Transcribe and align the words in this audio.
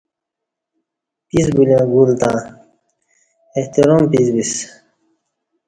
پیس 1.27 1.47
بولیں 1.55 1.83
گول 1.91 2.09
تاں 2.19 2.37
احترام 3.57 4.03
پیس 4.11 4.27
بیسہ 4.33 4.61